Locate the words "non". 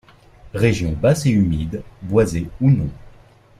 2.71-2.89